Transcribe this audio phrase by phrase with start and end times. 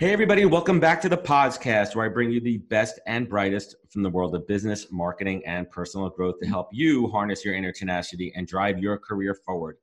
[0.00, 3.74] Hey, everybody, welcome back to the POZcast where I bring you the best and brightest
[3.90, 7.72] from the world of business, marketing, and personal growth to help you harness your inner
[7.72, 9.76] tenacity and drive your career forward.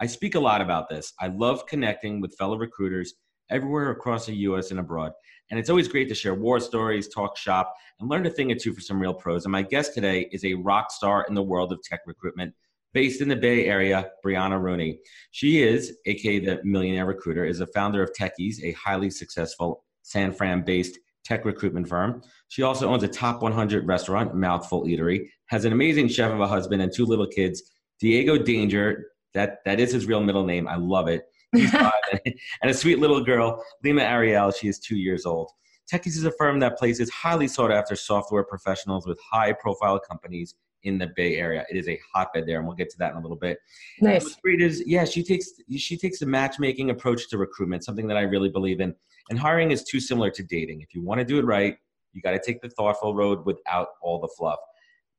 [0.00, 1.12] I speak a lot about this.
[1.20, 3.12] I love connecting with fellow recruiters
[3.50, 5.12] everywhere across the US and abroad.
[5.50, 8.54] And it's always great to share war stories, talk shop, and learn a thing or
[8.54, 9.44] two for some real pros.
[9.44, 12.54] And my guest today is a rock star in the world of tech recruitment
[12.92, 15.00] based in the Bay Area, Brianna Rooney.
[15.30, 20.32] She is, aka the Millionaire Recruiter, is a founder of Techees, a highly successful San
[20.32, 22.22] Fran-based tech recruitment firm.
[22.48, 26.46] She also owns a top 100 restaurant, Mouthful Eatery, has an amazing chef of a
[26.46, 27.62] husband and two little kids.
[28.00, 30.66] Diego Danger, that that is his real middle name.
[30.66, 31.24] I love it.
[31.52, 34.50] and a sweet little girl, Lima Ariel.
[34.50, 35.50] She is two years old.
[35.92, 40.54] Techees is a firm that places highly sought after software professionals with high profile companies
[40.84, 41.64] in the Bay Area.
[41.70, 43.58] It is a hotbed there, and we'll get to that in a little bit.
[44.00, 44.24] Nice.
[44.24, 48.16] What's great is, yeah, she takes she takes a matchmaking approach to recruitment, something that
[48.16, 48.94] I really believe in.
[49.30, 50.80] And hiring is too similar to dating.
[50.80, 51.76] If you want to do it right,
[52.12, 54.58] you got to take the thoughtful road without all the fluff.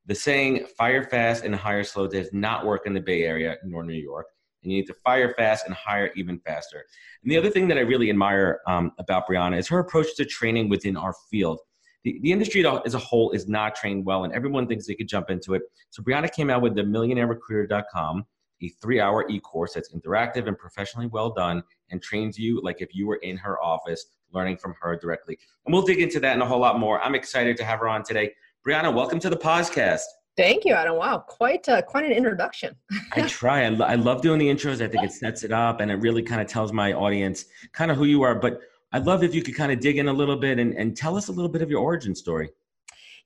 [0.06, 3.84] The saying "fire fast and hire slow" does not work in the Bay Area nor
[3.84, 4.28] New York.
[4.64, 6.84] And you need to fire fast and hire even faster.
[7.24, 10.26] And the other thing that I really admire um, about Brianna is her approach to
[10.26, 11.60] training within our field
[12.04, 15.08] the, the industry as a whole is not trained well, and everyone thinks they could
[15.08, 15.64] jump into it.
[15.90, 18.26] So Brianna came out with the millionairerecruiter.com,
[18.62, 22.82] a three hour e course that's interactive and professionally well done and trains you like
[22.82, 25.38] if you were in her office learning from her directly.
[25.66, 27.02] And we'll dig into that and a whole lot more.
[27.02, 28.32] I'm excited to have her on today.
[28.68, 30.02] Brianna, welcome to the POZcast.
[30.38, 30.96] Thank you, Adam.
[30.96, 32.76] Wow, quite uh, quite an introduction.
[33.14, 33.66] I try.
[33.66, 34.82] I, lo- I love doing the intros.
[34.82, 37.92] I think it sets it up and it really kind of tells my audience kind
[37.92, 38.36] of who you are.
[38.36, 38.62] But
[38.92, 41.16] I'd love if you could kind of dig in a little bit and, and tell
[41.16, 42.50] us a little bit of your origin story.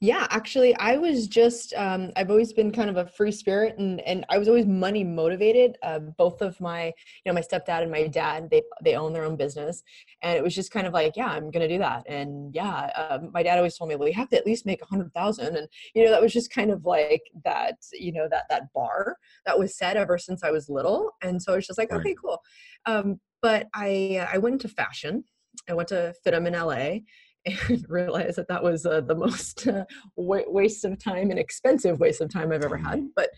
[0.04, 4.02] Yeah, actually, I was just, um, I've always been kind of a free spirit and,
[4.02, 5.78] and I was always money motivated.
[5.82, 6.94] Uh, both of my, you
[7.26, 9.82] know, my stepdad and my dad, they, they own their own business.
[10.22, 12.04] And it was just kind of like, yeah, I'm going to do that.
[12.08, 14.82] And yeah, um, my dad always told me, well, you have to at least make
[14.82, 15.56] a hundred thousand.
[15.56, 19.16] And, you know, that was just kind of like that, you know, that, that bar
[19.46, 21.12] that was set ever since I was little.
[21.22, 22.02] And so I was just like, right.
[22.02, 22.42] okay, cool.
[22.86, 25.24] Um, but I, I went into fashion
[25.70, 27.00] I went to FIDM in LA
[27.70, 32.22] and realized that that was uh, the most uh, waste of time and expensive waste
[32.22, 33.00] of time I've ever had.
[33.00, 33.08] Mm-hmm.
[33.16, 33.30] But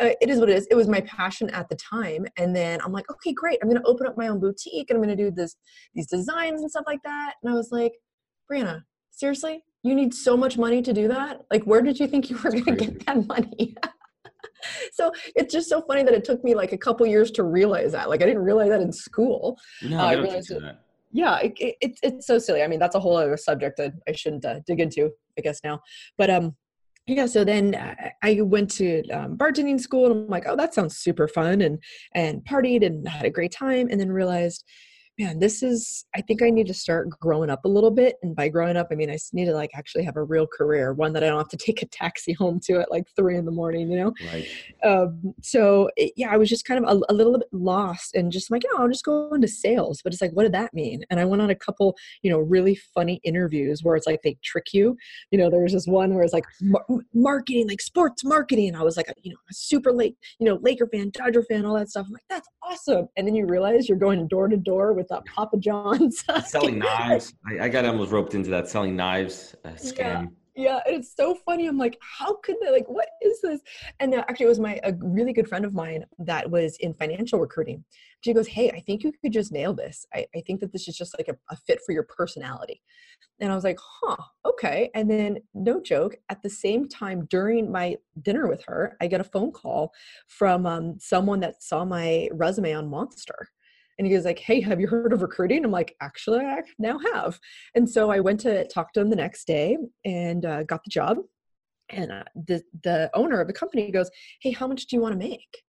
[0.00, 0.66] uh, it is what it is.
[0.70, 3.58] It was my passion at the time, and then I'm like, okay, great.
[3.62, 5.54] I'm going to open up my own boutique, and I'm going to do this
[5.94, 7.34] these designs and stuff like that.
[7.42, 7.92] And I was like,
[8.50, 8.82] Brianna,
[9.12, 11.42] seriously, you need so much money to do that?
[11.50, 13.76] Like, where did you think you were going to get that money?
[14.92, 17.92] so it's just so funny that it took me like a couple years to realize
[17.92, 18.08] that.
[18.08, 19.58] Like, I didn't realize that in school.
[19.80, 20.83] No, uh, I realized it, that
[21.14, 22.62] yeah it, it, it's so silly.
[22.62, 25.60] I mean that's a whole other subject that i shouldn't uh, dig into i guess
[25.64, 25.80] now.
[26.18, 26.56] But um
[27.06, 27.74] yeah so then
[28.22, 31.78] i went to um, bartending school and i'm like oh that sounds super fun and
[32.14, 34.64] and partied and had a great time and then realized
[35.18, 38.16] man, this is, I think I need to start growing up a little bit.
[38.22, 40.46] And by growing up, I mean, I just need to like actually have a real
[40.46, 43.36] career, one that I don't have to take a taxi home to at like three
[43.36, 44.12] in the morning, you know?
[44.32, 44.48] Right.
[44.84, 48.32] Um, so it, yeah, I was just kind of a, a, little bit lost and
[48.32, 50.00] just like, yeah, I'll just go into sales.
[50.02, 51.04] But it's like, what did that mean?
[51.10, 54.36] And I went on a couple, you know, really funny interviews where it's like they
[54.42, 54.96] trick you.
[55.30, 58.68] You know, there was this one where it's like mar- marketing, like sports marketing.
[58.68, 61.44] And I was like, a, you know, a super late, you know, Laker fan, Dodger
[61.44, 62.06] fan, all that stuff.
[62.06, 63.08] I'm like, that's awesome.
[63.16, 66.24] And then you realize you're going door to door with with uh, Papa John's.
[66.46, 67.34] selling knives.
[67.46, 69.98] I, I, got almost roped into that selling knives uh, scam.
[69.98, 70.26] Yeah.
[70.56, 71.66] Yeah, it's so funny.
[71.66, 72.70] I'm like, how could they?
[72.70, 73.60] Like, what is this?
[73.98, 76.94] And uh, actually, it was my a really good friend of mine that was in
[76.94, 77.84] financial recruiting.
[78.20, 80.06] She goes, "Hey, I think you could just nail this.
[80.14, 82.80] I, I think that this is just like a, a fit for your personality."
[83.40, 87.72] And I was like, "Huh, okay." And then, no joke, at the same time during
[87.72, 89.92] my dinner with her, I get a phone call
[90.28, 93.48] from um, someone that saw my resume on Monster
[93.98, 95.64] and he goes like hey have you heard of recruiting?
[95.64, 97.38] I'm like actually i now have.
[97.74, 100.90] And so i went to talk to him the next day and uh, got the
[100.90, 101.18] job.
[101.90, 104.10] And uh, the the owner of the company goes
[104.40, 105.62] hey how much do you want to make?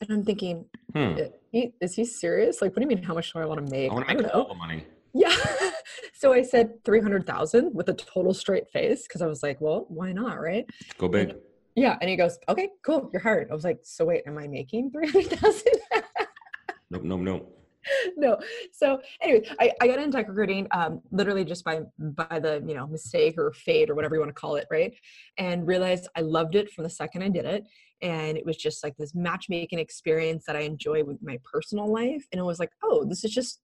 [0.00, 1.16] And i'm thinking hmm.
[1.52, 2.60] is he serious?
[2.62, 3.90] Like what do you mean how much do i want to make?
[3.90, 4.84] i, want to I don't know money.
[5.14, 5.34] Yeah.
[6.12, 10.12] So i said 300000 with a total straight face because i was like well why
[10.12, 10.66] not right?
[10.98, 11.30] Go big.
[11.30, 11.38] and,
[11.74, 13.50] yeah and he goes okay cool you're hired.
[13.50, 15.62] I was like so wait am i making 300000
[16.90, 17.59] nope nope nope
[18.16, 18.38] no.
[18.72, 22.74] So anyway, I, I got into tech recruiting um, literally just by by the you
[22.74, 24.92] know mistake or fate or whatever you want to call it, right?
[25.38, 27.64] And realized I loved it from the second I did it,
[28.02, 32.24] and it was just like this matchmaking experience that I enjoy with my personal life.
[32.32, 33.60] And it was like, oh, this is just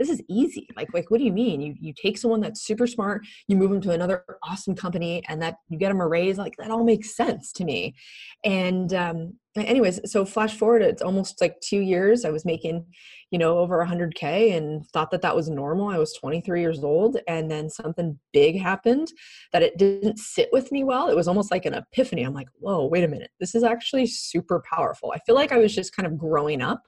[0.00, 0.66] this is easy.
[0.76, 1.60] Like, like, what do you mean?
[1.60, 5.40] You you take someone that's super smart, you move them to another awesome company, and
[5.42, 6.38] that you get them a raise.
[6.38, 7.94] Like that all makes sense to me.
[8.42, 12.24] And um, anyways, so flash forward, it's almost like two years.
[12.24, 12.86] I was making,
[13.30, 15.88] you know, over 100k, and thought that that was normal.
[15.88, 19.08] I was 23 years old, and then something big happened
[19.52, 21.08] that it didn't sit with me well.
[21.08, 22.22] It was almost like an epiphany.
[22.22, 25.12] I'm like, whoa, wait a minute, this is actually super powerful.
[25.14, 26.84] I feel like I was just kind of growing up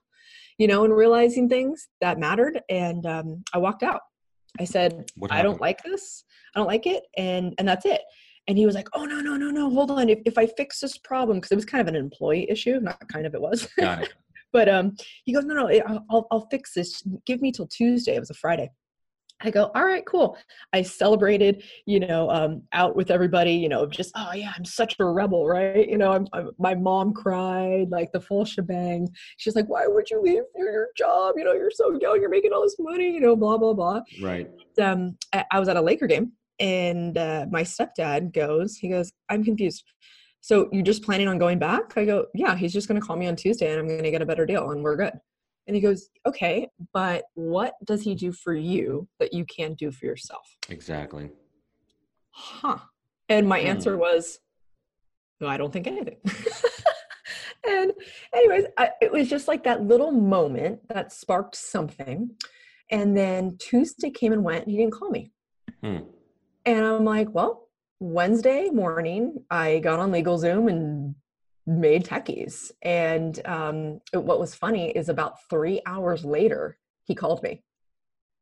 [0.58, 2.60] you know, and realizing things that mattered.
[2.68, 4.00] And um, I walked out.
[4.60, 6.24] I said, I don't like this.
[6.54, 7.04] I don't like it.
[7.16, 8.02] And, and that's it.
[8.48, 10.08] And he was like, oh, no, no, no, no, hold on.
[10.08, 13.08] If, if I fix this problem, because it was kind of an employee issue, not
[13.08, 13.68] kind of, it was.
[13.78, 14.12] Got it.
[14.52, 17.02] but um, he goes, no, no, I'll, I'll fix this.
[17.24, 18.16] Give me till Tuesday.
[18.16, 18.70] It was a Friday.
[19.44, 20.36] I go, all right, cool.
[20.72, 24.96] I celebrated, you know, um, out with everybody, you know, just, oh yeah, I'm such
[24.98, 25.88] a rebel, right?
[25.88, 29.08] You know, I'm, I'm, my mom cried, like the full shebang.
[29.38, 31.34] She's like, why would you leave your, job?
[31.36, 34.00] You know, you're so young, you're making all this money, you know, blah, blah, blah.
[34.20, 34.50] Right.
[34.80, 39.12] Um, I, I was at a Laker game and uh, my stepdad goes, he goes,
[39.28, 39.84] I'm confused.
[40.40, 41.96] So you're just planning on going back?
[41.96, 44.10] I go, yeah, he's just going to call me on Tuesday and I'm going to
[44.10, 45.12] get a better deal and we're good.
[45.66, 49.92] And he goes, okay, but what does he do for you that you can't do
[49.92, 50.56] for yourself?
[50.68, 51.30] Exactly.
[52.30, 52.78] Huh.
[53.28, 54.00] And my answer hmm.
[54.00, 54.38] was,
[55.40, 56.16] no, I don't think anything.
[57.66, 57.92] and,
[58.34, 62.30] anyways, I, it was just like that little moment that sparked something.
[62.90, 65.32] And then Tuesday came and went, and he didn't call me.
[65.82, 65.98] Hmm.
[66.64, 67.68] And I'm like, well,
[68.00, 71.14] Wednesday morning, I got on LegalZoom and
[71.66, 72.70] made techees.
[72.82, 77.62] And um, what was funny is about three hours later, he called me,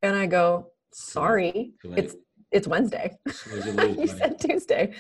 [0.03, 2.17] and I go, "Sorry, it's
[2.51, 4.95] it's Wednesday." you said Tuesday.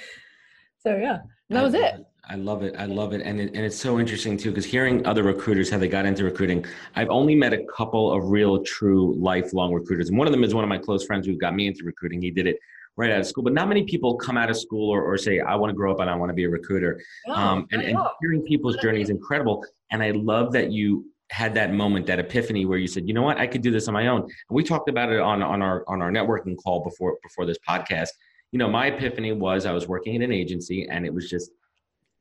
[0.78, 1.18] So yeah,
[1.50, 2.06] that was it.
[2.28, 2.76] I love it.
[2.78, 3.22] I love it.
[3.22, 6.22] And, it, and it's so interesting too, because hearing other recruiters, how they got into
[6.22, 6.64] recruiting,
[6.94, 10.10] I've only met a couple of real, true, lifelong recruiters.
[10.10, 12.22] And one of them is one of my close friends who got me into recruiting.
[12.22, 12.58] He did it
[12.96, 13.44] right out of school.
[13.44, 15.92] But not many people come out of school or, or say, I want to grow
[15.92, 17.00] up and I want to be a recruiter.
[17.28, 19.64] um, and, and hearing people's journey is incredible.
[19.90, 23.22] And I love that you had that moment, that epiphany where you said, you know
[23.22, 24.22] what, I could do this on my own.
[24.22, 27.58] And we talked about it on, on our on our networking call before before this
[27.66, 28.08] podcast.
[28.52, 31.52] You know, my epiphany was I was working in an agency and it was just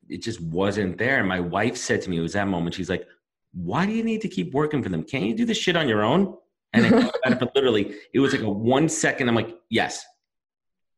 [0.08, 1.18] it just wasn't there.
[1.18, 3.06] And my wife said to me, it was that moment, she's like,
[3.52, 5.02] Why do you need to keep working for them?
[5.02, 6.36] Can't you do this shit on your own?
[6.72, 7.12] And it,
[7.54, 9.28] literally, it was like a one second.
[9.28, 10.04] I'm like, yes,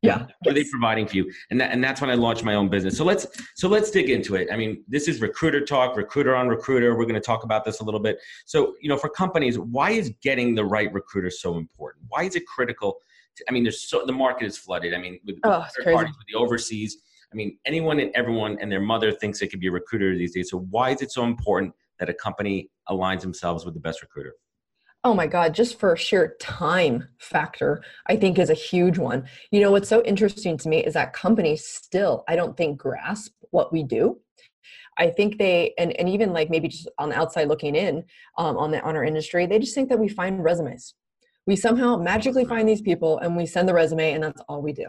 [0.03, 0.27] yeah.
[0.41, 1.33] What are they providing for you?
[1.51, 2.97] And that, and that's when i launched my own business.
[2.97, 4.49] So let's so let's dig into it.
[4.53, 6.97] I mean this is recruiter talk recruiter on recruiter.
[6.97, 8.19] We're going to talk about this a little bit.
[8.45, 12.05] So you know for companies why is getting the right recruiter so important?
[12.09, 12.99] Why is it critical
[13.37, 14.93] to, i mean there's so the market is flooded.
[14.93, 16.99] I mean with, oh, with parties with the overseas
[17.33, 20.35] i mean anyone and everyone and their mother thinks they could be a recruiter these
[20.35, 20.51] days.
[20.51, 24.35] So why is it so important that a company aligns themselves with the best recruiter
[25.05, 29.25] Oh my God, just for a sheer time factor, I think is a huge one.
[29.51, 33.33] You know, what's so interesting to me is that companies still, I don't think, grasp
[33.51, 34.21] what we do.
[34.99, 38.05] I think they, and, and even like maybe just on the outside looking in
[38.39, 40.95] um, on the on our industry, they just think that we find resumes.
[41.47, 44.73] We somehow magically find these people and we send the resume and that's all we
[44.73, 44.87] do.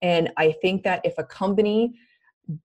[0.00, 1.92] And I think that if a company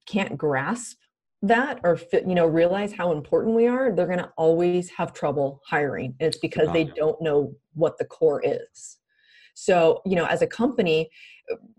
[0.05, 0.99] can't grasp
[1.41, 5.61] that or you know realize how important we are they're going to always have trouble
[5.65, 6.15] hiring.
[6.19, 8.97] And it's because they don't know what the core is.
[9.53, 11.09] So you know as a company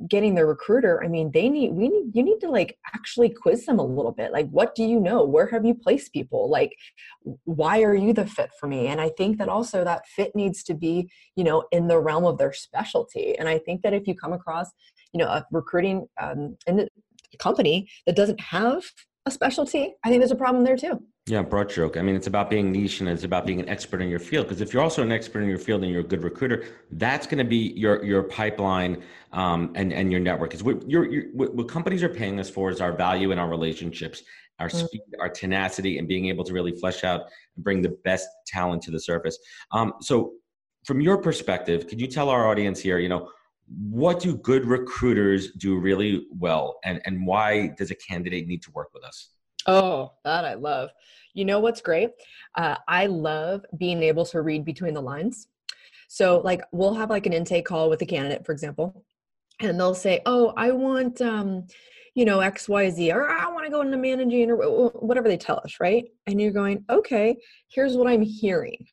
[0.08, 3.66] getting the recruiter i mean they need we need you need to like actually quiz
[3.66, 4.32] them a little bit.
[4.32, 5.24] Like what do you know?
[5.24, 6.50] Where have you placed people?
[6.50, 6.74] Like
[7.44, 8.86] why are you the fit for me?
[8.86, 12.24] And i think that also that fit needs to be you know in the realm
[12.24, 13.38] of their specialty.
[13.38, 14.70] And i think that if you come across
[15.12, 16.88] you know a recruiting um, in
[17.38, 18.84] company that doesn't have
[19.26, 21.02] a specialty, I think there's a problem there too.
[21.26, 21.96] Yeah, broad stroke.
[21.96, 24.46] I mean, it's about being niche and it's about being an expert in your field.
[24.46, 27.26] Because if you're also an expert in your field and you're a good recruiter, that's
[27.26, 30.50] going to be your your pipeline um, and and your network.
[30.50, 30.82] Because what,
[31.34, 34.22] what companies are paying us for is our value and our relationships,
[34.58, 34.86] our mm-hmm.
[34.86, 38.82] speed, our tenacity, and being able to really flesh out and bring the best talent
[38.82, 39.38] to the surface.
[39.72, 40.32] Um, so,
[40.84, 43.30] from your perspective, could you tell our audience here, you know,
[43.76, 46.78] what do good recruiters do really well?
[46.84, 49.30] And, and why does a candidate need to work with us?
[49.66, 50.90] Oh that i love.
[51.34, 52.10] You know what's great?
[52.56, 55.48] Uh, i love being able to read between the lines.
[56.08, 59.04] So like we'll have like an intake call with a candidate for example
[59.60, 61.66] and they'll say oh i want um
[62.14, 65.76] you know xyz or i want to go into managing or whatever they tell us
[65.80, 66.04] right?
[66.26, 67.36] And you're going okay
[67.68, 68.86] here's what i'm hearing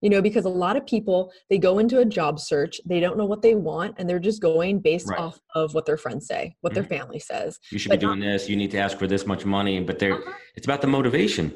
[0.00, 3.16] you know because a lot of people they go into a job search they don't
[3.16, 5.18] know what they want and they're just going based right.
[5.18, 6.80] off of what their friends say what mm-hmm.
[6.82, 9.06] their family says you should but be doing not, this you need to ask for
[9.06, 10.32] this much money but they're uh-huh.
[10.56, 11.52] it's about the motivation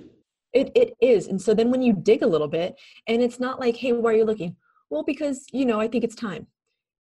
[0.52, 3.60] it, it is and so then when you dig a little bit and it's not
[3.60, 4.56] like hey why are you looking
[4.90, 6.46] well because you know i think it's time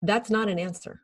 [0.03, 1.03] that's not an answer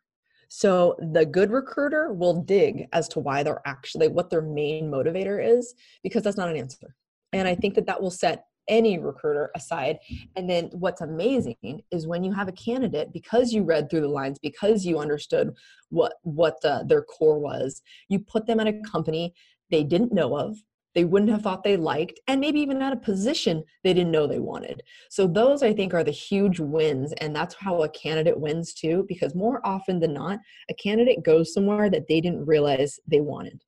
[0.48, 5.44] so the good recruiter will dig as to why they're actually what their main motivator
[5.44, 6.94] is because that's not an answer
[7.32, 9.99] and i think that that will set any recruiter aside.
[10.37, 14.09] And then what's amazing is when you have a candidate because you read through the
[14.09, 15.54] lines, because you understood
[15.90, 19.35] what what the, their core was, you put them at a company
[19.71, 20.56] they didn't know of,
[20.94, 24.26] they wouldn't have thought they liked, and maybe even at a position they didn't know
[24.26, 24.83] they wanted.
[25.11, 29.04] So those I think are the huge wins, and that's how a candidate wins too.
[29.09, 30.38] Because more often than not,
[30.71, 33.62] a candidate goes somewhere that they didn't realize they wanted.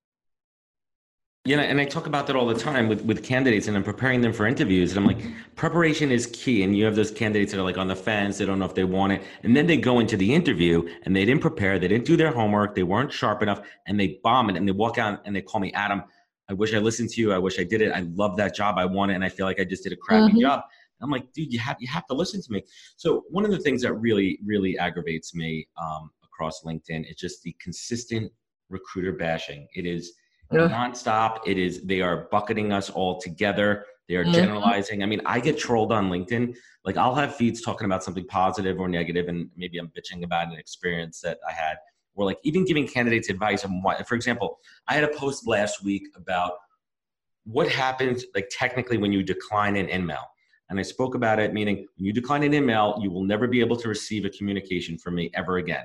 [1.46, 4.20] Yeah, and I talk about that all the time with, with candidates, and I'm preparing
[4.20, 4.96] them for interviews.
[4.96, 5.24] And I'm like,
[5.54, 6.64] preparation is key.
[6.64, 8.74] And you have those candidates that are like on the fence, they don't know if
[8.74, 9.22] they want it.
[9.44, 12.32] And then they go into the interview and they didn't prepare, they didn't do their
[12.32, 14.56] homework, they weren't sharp enough, and they bomb it.
[14.56, 16.02] And they walk out and they call me, Adam,
[16.48, 17.32] I wish I listened to you.
[17.32, 17.92] I wish I did it.
[17.92, 18.76] I love that job.
[18.76, 19.14] I want it.
[19.14, 20.40] And I feel like I just did a crappy mm-hmm.
[20.40, 20.62] job.
[21.00, 22.64] I'm like, dude, you have you have to listen to me.
[22.96, 27.42] So one of the things that really, really aggravates me um, across LinkedIn is just
[27.44, 28.32] the consistent
[28.68, 29.68] recruiter bashing.
[29.74, 30.12] It is
[30.52, 30.68] yeah.
[30.68, 31.40] nonstop.
[31.46, 33.86] It is they are bucketing us all together.
[34.08, 34.34] They are mm-hmm.
[34.34, 35.02] generalizing.
[35.02, 36.56] I mean, I get trolled on LinkedIn.
[36.84, 40.48] Like I'll have feeds talking about something positive or negative, and maybe I'm bitching about
[40.48, 41.76] an experience that I had,
[42.14, 44.06] or like even giving candidates advice on what.
[44.06, 46.52] For example, I had a post last week about
[47.44, 50.24] what happens, like technically, when you decline an email.
[50.68, 53.60] And I spoke about it, meaning when you decline an email, you will never be
[53.60, 55.84] able to receive a communication from me ever again.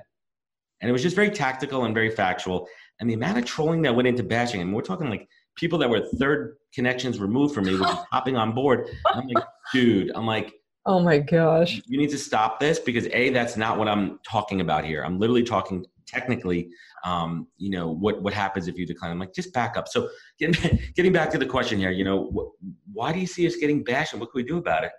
[0.82, 2.68] And it was just very tactical and very factual
[3.02, 5.90] and the amount of trolling that went into bashing, and we're talking like people that
[5.90, 8.88] were third connections removed from me were just hopping on board.
[9.08, 9.44] I'm like,
[9.74, 10.54] dude, I'm like,
[10.86, 14.62] oh my gosh, you need to stop this because a that's not what I'm talking
[14.62, 15.04] about here.
[15.04, 16.70] I'm literally talking technically,
[17.04, 19.12] um, you know, what what happens if you decline.
[19.12, 19.88] I'm like, just back up.
[19.88, 23.48] So getting getting back to the question here, you know, wh- why do you see
[23.48, 24.92] us getting bashed, and what can we do about it?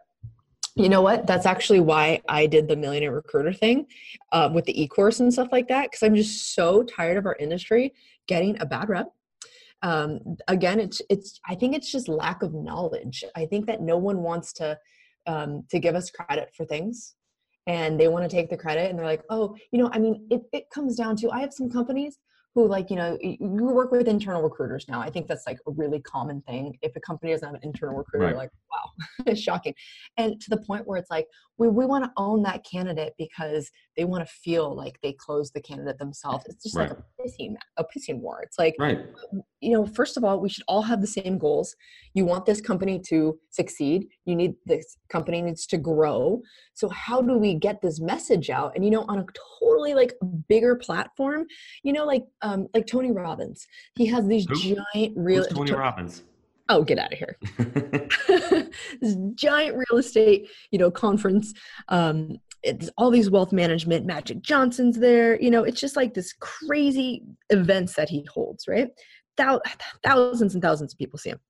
[0.75, 1.27] You know what?
[1.27, 3.87] That's actually why i did the millionaire recruiter thing
[4.33, 7.37] uh, with the e-course and stuff like that because i'm just so tired of our
[7.39, 7.93] industry
[8.27, 9.09] getting a bad rep.
[9.83, 13.25] Um, again it's it's i think it's just lack of knowledge.
[13.35, 14.79] I think that no one wants to
[15.27, 17.15] um, to give us credit for things
[17.67, 20.27] and they want to take the credit and they're like oh you know i mean
[20.31, 22.19] it, it comes down to i have some companies
[22.55, 25.71] who like you know you work with internal recruiters now i think that's like a
[25.71, 28.37] really common thing if a company doesn't have an internal recruiter right.
[28.37, 28.91] like wow
[29.27, 29.75] it's shocking
[30.17, 31.27] and to the point where it's like
[31.59, 35.55] we, we want to own that candidate because they want to feel like they closed
[35.55, 36.91] the candidate themselves it's just right.
[36.91, 38.99] like a pissing a pissing war it's like right.
[39.33, 41.75] Um, you know first of all we should all have the same goals
[42.15, 46.41] you want this company to succeed you need this company needs to grow.
[46.75, 48.73] So how do we get this message out?
[48.75, 49.27] And you know on a
[49.61, 50.15] totally like
[50.49, 51.45] bigger platform
[51.83, 54.55] you know like um like tony robbins he has these Who?
[54.55, 56.23] giant real Who's tony to- robbins?
[56.69, 57.37] Oh get out of here.
[59.01, 61.53] This giant real estate you know conference
[61.89, 66.33] um it's all these wealth management magic johnson's there you know it's just like this
[66.41, 68.89] crazy events that he holds right?
[69.37, 69.61] Thou-
[70.05, 71.41] thousands and thousands of people see him.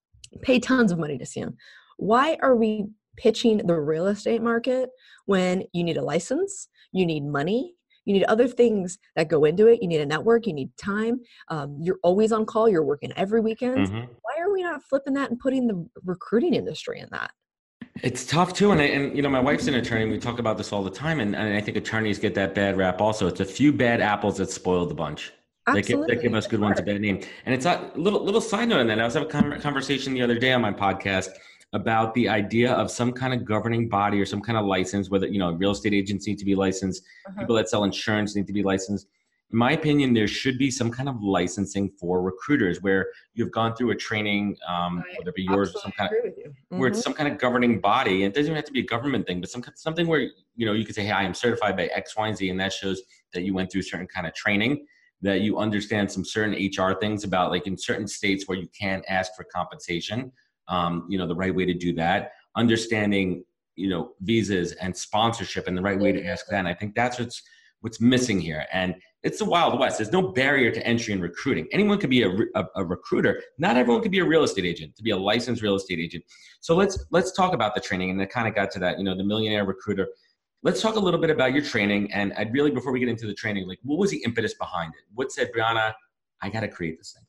[0.41, 1.57] Pay tons of money to see him
[2.03, 4.91] why are we pitching the real estate market
[5.27, 9.69] when you need a license you need money you need other things that go into
[9.69, 13.13] it you need a network you need time um, you're always on call you're working
[13.17, 14.13] every weekend mm-hmm.
[14.23, 17.31] why are we not flipping that and putting the recruiting industry in that
[18.03, 20.07] it's tough too, and I, and you know my wife's an attorney.
[20.07, 22.79] We talk about this all the time, and, and I think attorneys get that bad
[22.79, 23.03] rap.
[23.03, 25.31] Also, it's a few bad apples that spoil the bunch.
[25.67, 25.83] Absolutely.
[25.83, 27.21] They give, they give us good ones a bad name.
[27.45, 28.99] And it's a little little side note on that.
[28.99, 31.29] I was having a conversation the other day on my podcast
[31.73, 35.27] about the idea of some kind of governing body or some kind of license, whether
[35.27, 37.41] you know real estate agents need to be licensed, uh-huh.
[37.41, 39.07] people that sell insurance need to be licensed
[39.53, 43.77] in my opinion, there should be some kind of licensing for recruiters where you've gone
[43.77, 46.79] through a training, um, whether it be yours or some kind of, mm-hmm.
[46.79, 47.03] where it's mm-hmm.
[47.03, 48.25] some kind of governing body.
[48.25, 50.21] And it doesn't even have to be a government thing, but some something where
[50.57, 52.59] you know you could say, "Hey, I am certified by X, Y, and Z," and
[52.61, 53.03] that shows
[53.35, 54.87] that you went through certain kind of training,
[55.21, 59.03] that you understand some certain HR things about, like in certain states where you can
[59.09, 60.33] ask for compensation.
[60.69, 62.33] Um, you know, the right way to do that.
[62.57, 63.45] Understanding,
[63.77, 66.59] you know, visas and sponsorship and the right way to ask that.
[66.59, 67.43] And I think that's what's
[67.83, 68.65] what's missing here.
[68.73, 69.99] And it's the Wild West.
[69.99, 71.69] There's no barrier to entry in recruiting.
[71.73, 73.41] Anyone could be a, a, a, recruiter.
[73.59, 76.25] Not everyone could be a real estate agent, to be a licensed real estate agent.
[76.61, 78.11] So let's let's talk about the training.
[78.11, 80.09] And it kind of got to that, you know, the millionaire recruiter.
[80.65, 82.13] Let's talk a little bit about your training.
[82.13, 84.95] And I'd really, before we get into the training, like what was the impetus behind
[84.95, 85.03] it?
[85.15, 85.93] What said, Brianna,
[86.41, 87.25] I got to create this thing?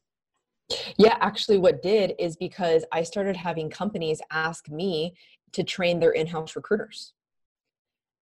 [0.97, 5.13] Yeah, actually, what did is because I started having companies ask me
[5.53, 7.13] to train their in-house recruiters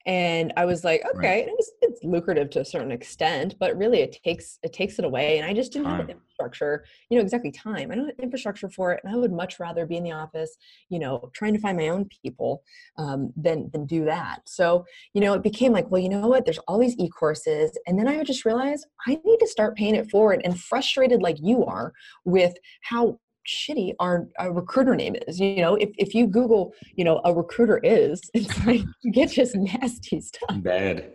[0.08, 1.48] and i was like okay right.
[1.58, 5.36] it's, it's, lucrative to a certain extent but really it takes it takes it away
[5.36, 5.96] and i just didn't time.
[5.98, 9.16] have the infrastructure you know exactly time i don't have infrastructure for it and i
[9.16, 10.56] would much rather be in the office
[10.88, 12.62] you know trying to find my own people
[12.96, 16.44] um, than than do that so you know it became like well you know what
[16.44, 19.94] there's all these e-courses and then i would just realize i need to start paying
[19.94, 21.92] it forward and frustrated like you are
[22.24, 25.40] with how shitty our, our recruiter name is.
[25.40, 29.30] You know, if, if you Google, you know, a recruiter is, it's like you get
[29.30, 30.62] just nasty stuff.
[30.62, 31.12] Bad.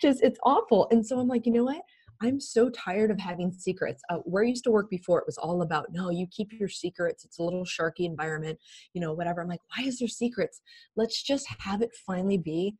[0.00, 0.88] Just it's awful.
[0.90, 1.82] And so I'm like, you know what?
[2.22, 4.02] I'm so tired of having secrets.
[4.08, 6.68] Uh, where I used to work before, it was all about no, you keep your
[6.68, 7.24] secrets.
[7.24, 8.58] It's a little sharky environment,
[8.94, 9.42] you know, whatever.
[9.42, 10.62] I'm like, why is there secrets?
[10.96, 12.76] Let's just have it finally be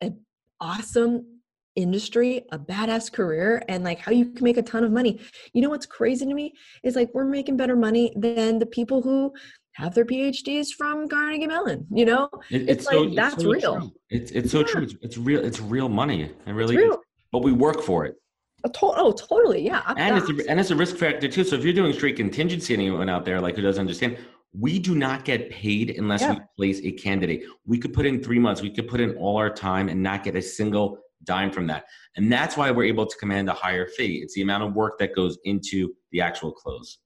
[0.00, 0.20] an
[0.60, 1.35] awesome
[1.76, 5.20] industry, a badass career, and like how you can make a ton of money.
[5.52, 9.02] You know what's crazy to me is like we're making better money than the people
[9.02, 9.32] who
[9.74, 11.86] have their PhDs from Carnegie Mellon.
[11.92, 13.78] You know, it, it's, it's, like so, that's so real.
[13.78, 13.92] True.
[14.10, 14.66] It's it's so yeah.
[14.66, 14.82] true.
[14.82, 15.44] It's, it's, real.
[15.44, 16.22] It's real money.
[16.46, 16.96] It really is.
[17.30, 18.16] But we work for it.
[18.64, 19.64] To- oh, totally.
[19.64, 19.82] Yeah.
[19.96, 21.44] And it's a, and it's a risk factor too.
[21.44, 24.16] So if you're doing straight contingency, anyone out there like who doesn't understand,
[24.58, 26.34] we do not get paid unless yeah.
[26.34, 27.44] we place a candidate.
[27.66, 28.62] We could put in three months.
[28.62, 31.84] We could put in all our time and not get a single dime from that.
[32.16, 34.20] And that's why we're able to command a higher fee.
[34.22, 36.98] It's the amount of work that goes into the actual close.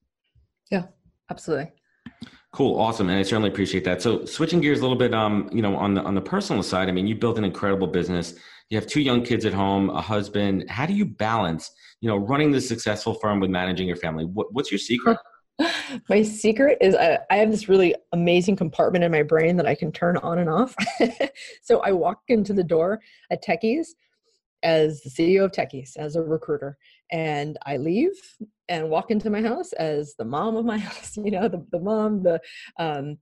[0.71, 0.85] Yeah,
[1.31, 1.73] absolutely.
[2.53, 4.03] Cool, awesome, and I certainly appreciate that.
[4.03, 6.89] So, switching gears a little bit, um, you know, on the on the personal side,
[6.89, 8.35] I mean, you built an incredible business.
[8.71, 10.69] You have two young kids at home, a husband.
[10.69, 14.25] How do you balance, you know, running the successful firm with managing your family?
[14.25, 15.17] What, what's your secret?
[16.09, 19.75] my secret is I, I, have this really amazing compartment in my brain that I
[19.75, 20.75] can turn on and off.
[21.63, 23.01] so I walk into the door
[23.31, 23.89] at Techees
[24.63, 26.77] as the CEO of Techees, as a recruiter,
[27.11, 28.13] and I leave
[28.69, 31.17] and walk into my house as the mom of my house.
[31.17, 32.41] You know, the the mom, the
[32.79, 33.19] um,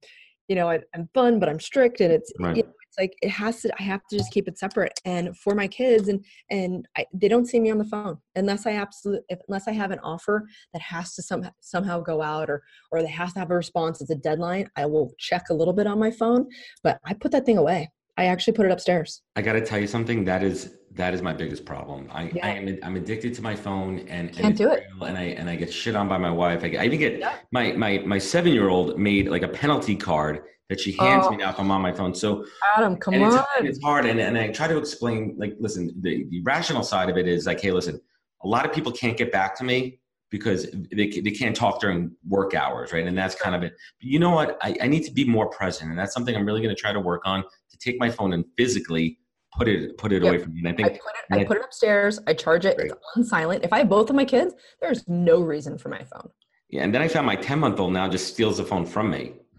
[0.49, 2.57] you know, I, am fun, but I'm strict, and it's right.
[2.57, 3.73] you know, it's like it has to.
[3.79, 5.01] I have to just keep it separate.
[5.05, 8.67] And for my kids, and and I, they don't see me on the phone unless
[8.67, 12.63] I absolutely unless I have an offer that has to somehow somehow go out, or
[12.91, 14.01] or they have to have a response.
[14.01, 14.69] It's a deadline.
[14.77, 16.49] I will check a little bit on my phone,
[16.83, 17.91] but I put that thing away.
[18.17, 19.23] I actually put it upstairs.
[19.37, 20.25] I got to tell you something.
[20.25, 22.09] That is that is my biggest problem.
[22.11, 22.47] I, yeah.
[22.47, 24.85] I am I'm addicted to my phone and can't do it.
[25.01, 26.65] And I and I get shit on by my wife.
[26.65, 27.37] I, I even get yeah.
[27.53, 31.31] my my my seven year old made like a penalty card that she hands oh.
[31.31, 32.15] me now if I'm on my phone.
[32.15, 32.45] So
[32.77, 33.45] Adam, come and on.
[33.59, 35.35] It's, it's hard, and, and I try to explain.
[35.39, 38.01] Like, listen, the, the rational side of it is like, hey, listen,
[38.43, 42.15] a lot of people can't get back to me because they, they can't talk during
[42.29, 43.07] work hours, right?
[43.07, 43.73] And that's kind of it.
[43.99, 44.59] But you know what?
[44.61, 46.93] I, I need to be more present, and that's something I'm really going to try
[46.93, 49.19] to work on to take my phone and physically
[49.59, 50.31] put it put it yep.
[50.33, 50.61] away from me.
[50.61, 52.21] And I think I put it, I put it upstairs.
[52.27, 52.79] I charge it.
[52.79, 53.65] It's on silent.
[53.65, 56.31] If I have both of my kids, there's no reason for my phone.
[56.71, 59.11] Yeah, and then I found my 10 month old now just steals the phone from
[59.11, 59.35] me.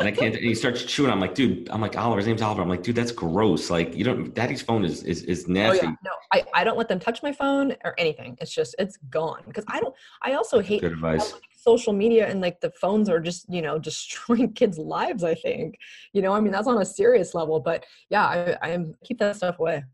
[0.00, 0.34] and I can't.
[0.34, 1.10] And he starts chewing.
[1.10, 1.68] I'm like, dude.
[1.70, 2.18] I'm like, Oliver.
[2.18, 2.62] His name's Oliver.
[2.62, 3.70] I'm like, dude, that's gross.
[3.70, 4.34] Like, you don't.
[4.34, 5.86] Daddy's phone is is is nasty.
[5.86, 5.96] Oh, yeah.
[6.04, 8.36] No, I I don't let them touch my phone or anything.
[8.40, 9.94] It's just it's gone because I don't.
[10.22, 11.34] I also hate good advice.
[11.56, 15.22] social media and like the phones are just you know destroying kids' lives.
[15.22, 15.76] I think
[16.12, 16.32] you know.
[16.32, 17.60] I mean, that's on a serious level.
[17.60, 19.84] But yeah, I I keep that stuff away.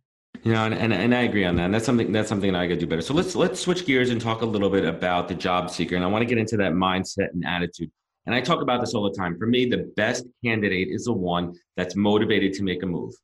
[0.44, 1.64] You know, and, and, and I agree on that.
[1.64, 3.02] And that's something that's something that I gotta do better.
[3.02, 5.96] So let's let's switch gears and talk a little bit about the job seeker.
[5.96, 7.90] And I want to get into that mindset and attitude.
[8.26, 9.38] And I talk about this all the time.
[9.38, 13.14] For me, the best candidate is the one that's motivated to make a move.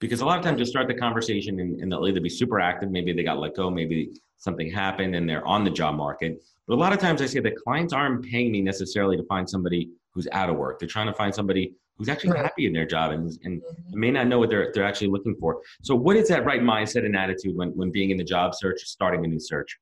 [0.00, 2.58] Because a lot of times you start the conversation and, and they'll either be super
[2.58, 6.42] active, maybe they got let go, maybe something happened and they're on the job market.
[6.66, 9.48] But a lot of times I say that clients aren't paying me necessarily to find
[9.48, 10.78] somebody who's out of work.
[10.78, 12.42] They're trying to find somebody who's actually right.
[12.42, 14.00] happy in their job and, and mm-hmm.
[14.00, 15.60] may not know what they're, they're actually looking for.
[15.82, 18.80] So what is that right mindset and attitude when, when being in the job search,
[18.80, 19.78] starting a new search?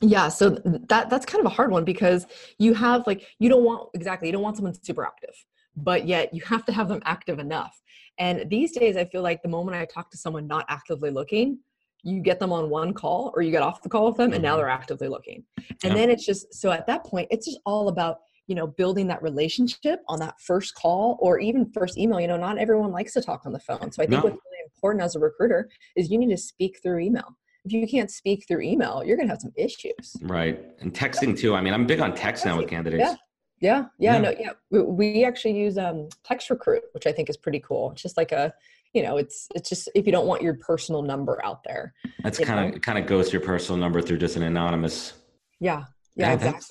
[0.00, 2.26] Yeah so that that's kind of a hard one because
[2.58, 5.34] you have like you don't want exactly you don't want someone super active
[5.76, 7.80] but yet you have to have them active enough
[8.18, 11.58] and these days i feel like the moment i talk to someone not actively looking
[12.02, 14.42] you get them on one call or you get off the call with them and
[14.42, 14.58] now mm-hmm.
[14.58, 15.94] they're actively looking and yeah.
[15.94, 19.22] then it's just so at that point it's just all about you know building that
[19.22, 23.20] relationship on that first call or even first email you know not everyone likes to
[23.20, 24.30] talk on the phone so i think no.
[24.30, 27.86] what's really important as a recruiter is you need to speak through email if you
[27.86, 30.16] can't speak through email, you're going to have some issues.
[30.22, 30.64] Right.
[30.80, 31.54] And texting too.
[31.54, 33.02] I mean, I'm big on text now with candidates.
[33.02, 33.16] Yeah.
[33.58, 34.18] Yeah, yeah, yeah.
[34.20, 34.50] no, yeah.
[34.70, 37.90] We, we actually use um, TextRecruit, which I think is pretty cool.
[37.92, 38.52] It's just like a,
[38.92, 41.94] you know, it's it's just if you don't want your personal number out there.
[42.22, 45.14] That's kind of kind of goes your personal number through just an anonymous.
[45.58, 45.84] Yeah,
[46.16, 46.52] yeah, yeah exactly.
[46.52, 46.70] That's,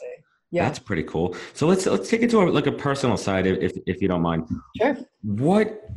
[0.51, 1.35] yeah, that's pretty cool.
[1.53, 4.21] So let's let's take it to a, like a personal side, if if you don't
[4.21, 4.47] mind.
[4.77, 4.95] Sure.
[5.23, 5.89] What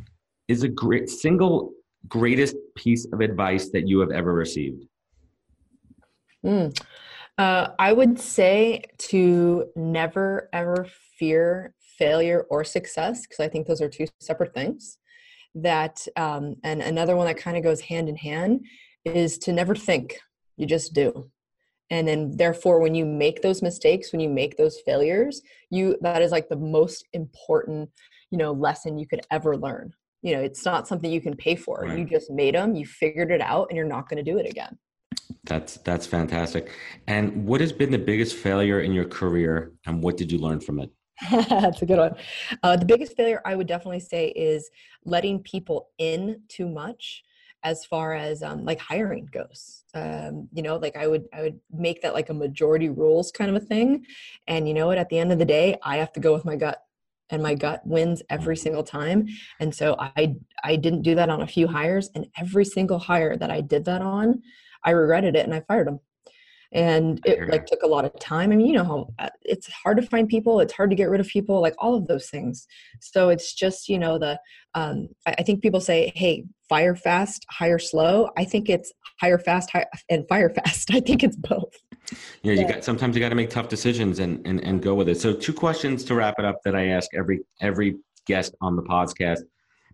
[0.49, 1.75] is a great single
[2.07, 4.85] greatest piece of advice that you have ever received?
[6.45, 6.79] Mm.
[7.37, 10.87] Uh, I would say to never ever
[11.19, 14.99] fear failure or success because i think those are two separate things
[15.55, 18.65] that um, and another one that kind of goes hand in hand
[19.05, 20.19] is to never think
[20.57, 21.31] you just do
[21.91, 26.23] and then therefore when you make those mistakes when you make those failures you that
[26.23, 27.91] is like the most important
[28.31, 31.57] you know lesson you could ever learn you know it's not something you can pay
[31.57, 31.83] for.
[31.83, 31.99] Right.
[31.99, 34.49] you just made them you figured it out and you're not going to do it
[34.49, 34.79] again.
[35.45, 36.71] That's that's fantastic.
[37.07, 40.61] And what has been the biggest failure in your career and what did you learn
[40.61, 40.91] from it?
[41.31, 42.15] That's a good one.
[42.63, 44.71] Uh, the biggest failure i would definitely say is
[45.05, 47.25] letting people in too much
[47.65, 49.83] as far as um, like hiring goes.
[49.95, 53.51] Um, you know like i would i would make that like a majority rules kind
[53.51, 54.07] of a thing.
[54.47, 54.99] And you know what?
[54.99, 56.83] At the end of the day i have to go with my gut
[57.31, 58.63] and my gut wins every mm-hmm.
[58.63, 59.27] single time
[59.61, 63.37] and so i i didn't do that on a few hires and every single hire
[63.37, 64.43] that i did that on
[64.85, 66.01] i regretted it and i fired them
[66.73, 69.69] and it like took a lot of time i mean you know how uh, it's
[69.73, 72.29] hard to find people it's hard to get rid of people like all of those
[72.29, 72.67] things.
[73.01, 74.39] So it's just you know the
[74.75, 78.29] um, I, I, think people say hey fire fast hire slow.
[78.37, 80.91] I think it's hire fast hire, and fire fast.
[80.93, 81.75] I think it's both
[82.43, 85.09] yeah you got sometimes you got to make tough decisions and, and and go with
[85.09, 88.77] it so two questions to wrap it up that i ask every every guest on
[88.77, 89.41] the POZcast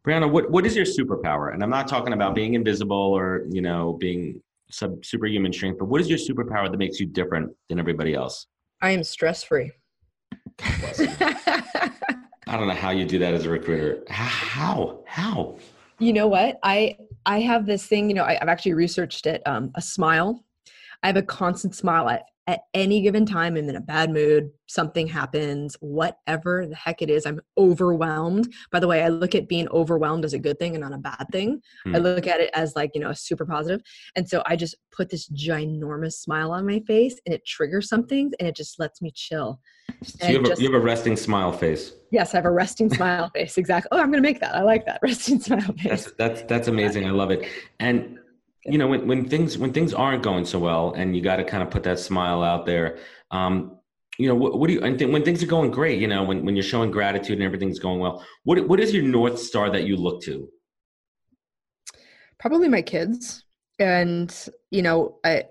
[0.07, 3.61] brianna what, what is your superpower and i'm not talking about being invisible or you
[3.61, 7.79] know being sub superhuman strength, but what is your superpower that makes you different than
[7.79, 8.47] everybody else?
[8.83, 9.73] I am stress free.
[10.61, 14.05] I don't know how you do that as a recruiter.
[14.09, 15.01] How?
[15.07, 15.57] How?
[15.99, 16.59] You know what?
[16.63, 18.09] I I have this thing.
[18.09, 19.43] You know, I, have actually researched it.
[19.47, 20.45] Um, a smile.
[21.05, 24.51] I have a constant smile at at any given time i'm in a bad mood
[24.67, 28.53] something happens whatever the heck it is i'm overwhelmed.
[28.71, 30.99] By the way i look at being overwhelmed as a good thing and not a
[30.99, 31.61] bad thing.
[31.87, 31.95] Mm.
[31.95, 32.05] i hmm.
[32.05, 33.81] look at it as like you know a super positive.
[34.17, 38.31] and so i just put this ginormous smile on my face and it triggers something
[38.39, 39.61] and it just lets me chill.
[40.03, 41.93] So you have, just, a, you have a resting smile face.
[42.11, 43.89] Yes i have a resting smile face exactly.
[43.93, 44.55] Oh i'm gonna make that.
[44.55, 45.01] I like that.
[45.03, 45.89] Resting smile face.
[45.89, 47.07] that's that's, that's amazing.
[47.07, 47.47] I love it.
[47.81, 48.19] And
[48.67, 51.45] you know when, when things when things aren't going so well and you got to
[51.45, 52.99] kind of put that smile out there
[53.31, 53.79] um
[54.19, 56.23] you know what, what do you and th- when things are going great you know
[56.23, 59.71] when, when you're showing gratitude and everything's going well what what is your north star
[59.71, 60.49] that you look to?
[62.39, 63.43] Probably my kids.
[63.81, 64.33] And
[64.71, 65.45] you know i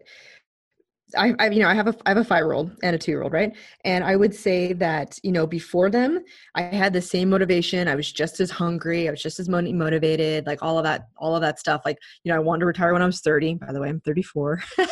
[1.17, 2.99] I, I, you know, I have a, I have a five year old and a
[2.99, 3.56] two year old, right?
[3.86, 6.23] And I would say that, you know, before them,
[6.56, 7.88] I had the same motivation.
[7.88, 9.08] I was just as hungry.
[9.08, 11.82] I was just as motivated, like all of that, all of that stuff.
[11.86, 13.56] Like, you know, I wanted to retire when I was 30.
[13.56, 14.63] By the way, I'm 34.
[14.78, 14.86] so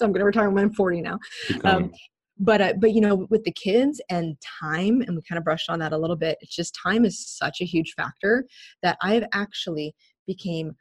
[0.00, 1.18] I'm going to retire when I'm 40 now.
[1.64, 1.92] Um,
[2.38, 5.70] but, uh, but, you know, with the kids and time, and we kind of brushed
[5.70, 8.44] on that a little bit, it's just time is such a huge factor
[8.82, 9.94] that I've actually
[10.26, 10.74] became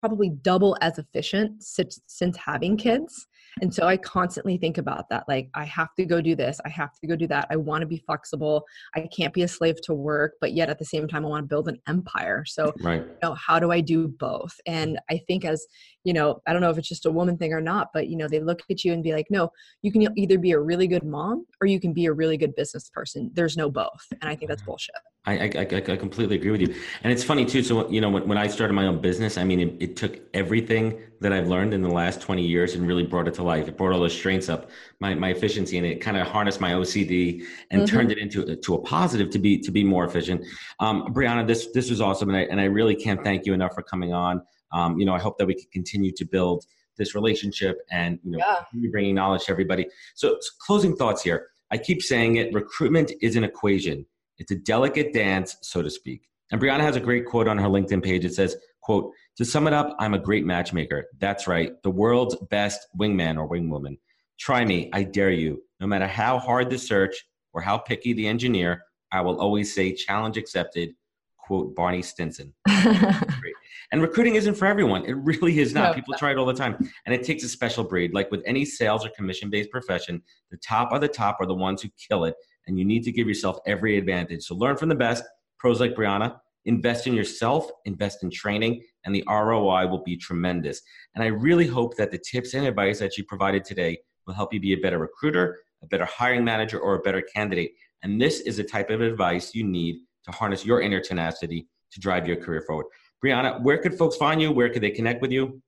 [0.00, 3.26] probably double as efficient since, since having kids
[3.60, 5.24] and so I constantly think about that.
[5.28, 6.60] Like, I have to go do this.
[6.64, 7.46] I have to go do that.
[7.50, 8.64] I want to be flexible.
[8.94, 11.44] I can't be a slave to work, but yet at the same time, I want
[11.44, 12.44] to build an empire.
[12.46, 13.02] So, right.
[13.02, 14.54] you know, how do I do both?
[14.66, 15.66] And I think as,
[16.04, 18.16] you know, I don't know if it's just a woman thing or not, but, you
[18.16, 19.50] know, they look at you and be like, no,
[19.82, 22.54] you can either be a really good mom or you can be a really good
[22.54, 23.30] business person.
[23.34, 24.06] There's no both.
[24.20, 24.94] And I think that's bullshit.
[25.26, 26.74] I, I, I, completely agree with you.
[27.02, 27.62] And it's funny too.
[27.62, 30.20] So, you know, when, when I started my own business, I mean, it, it, took
[30.34, 33.68] everything that I've learned in the last 20 years and really brought it to life.
[33.68, 36.72] It brought all the strengths up, my, my efficiency, and it kind of harnessed my
[36.72, 37.96] OCD and mm-hmm.
[37.96, 40.44] turned it into to a positive to be, to be more efficient.
[40.80, 42.28] Um, Brianna, this, this was awesome.
[42.28, 44.42] And I, and I really can't thank you enough for coming on.
[44.72, 46.64] Um, you know, I hope that we can continue to build
[46.96, 48.90] this relationship and, you know, yeah.
[48.90, 49.86] bringing knowledge to everybody.
[50.14, 51.48] So closing thoughts here.
[51.70, 54.06] I keep saying it, recruitment is an equation
[54.38, 56.28] it's a delicate dance, so to speak.
[56.50, 58.24] And Brianna has a great quote on her LinkedIn page.
[58.24, 61.06] It says, quote, to sum it up, I'm a great matchmaker.
[61.18, 61.72] That's right.
[61.84, 63.96] The world's best wingman or wingwoman.
[64.38, 64.90] Try me.
[64.92, 65.62] I dare you.
[65.78, 69.94] No matter how hard the search or how picky the engineer, I will always say
[69.94, 70.90] challenge accepted.
[71.36, 72.52] Quote Barney Stinson.
[73.92, 75.04] and recruiting isn't for everyone.
[75.06, 75.90] It really is not.
[75.90, 75.94] No.
[75.94, 76.76] People try it all the time.
[77.06, 78.12] And it takes a special breed.
[78.12, 80.20] Like with any sales or commission based profession,
[80.50, 82.34] the top of the top are the ones who kill it
[82.66, 84.42] and you need to give yourself every advantage.
[84.42, 85.22] So learn from the best,
[85.58, 90.82] pros like Brianna, invest in yourself, invest in training, and the ROI will be tremendous.
[91.14, 94.52] And I really hope that the tips and advice that you provided today will help
[94.52, 97.72] you be a better recruiter, a better hiring manager, or a better candidate.
[98.02, 102.00] And this is the type of advice you need to harness your inner tenacity to
[102.00, 102.86] drive your career forward.
[103.24, 104.52] Brianna, where could folks find you?
[104.52, 105.62] Where could they connect with you?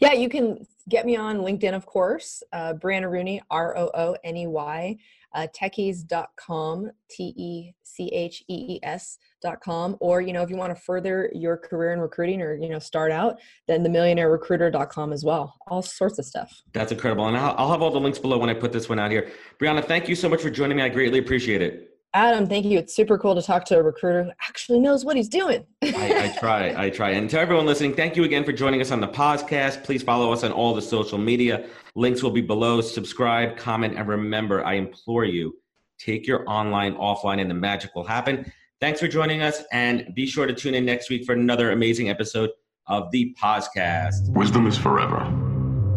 [0.00, 2.42] Yeah, you can get me on LinkedIn, of course.
[2.52, 4.96] Uh, Brianna Rooney, R O O N E Y
[5.34, 9.96] uh, techees.com, T E C H E E S.com.
[10.00, 12.78] Or, you know, if you want to further your career in recruiting or, you know,
[12.78, 13.36] start out,
[13.68, 15.54] then the millionairerecruiter.com as well.
[15.66, 16.62] All sorts of stuff.
[16.72, 17.26] That's incredible.
[17.26, 19.30] And I'll have all the links below when I put this one out here.
[19.58, 20.82] Brianna, thank you so much for joining me.
[20.82, 21.93] I greatly appreciate it.
[22.14, 22.78] Adam, thank you.
[22.78, 25.66] It's super cool to talk to a recruiter who actually knows what he's doing.
[25.82, 26.84] I, I, try.
[26.84, 27.10] I try.
[27.10, 29.82] And to everyone listening, thank you again for joining us on the POZcast.
[29.82, 31.66] Please follow us on all the social media.
[31.96, 32.80] Links will be below.
[32.80, 35.56] Subscribe, comment, and remember, I implore you,
[35.98, 38.50] take your online, offline, and the magic will happen.
[38.80, 42.10] Thanks for joining us, and be sure to tune in next week for another amazing
[42.10, 42.50] episode
[42.86, 44.28] of the POZcast.
[44.28, 45.24] Wisdom is forever,